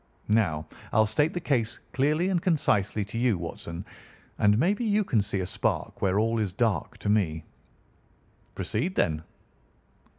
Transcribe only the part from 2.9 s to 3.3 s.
to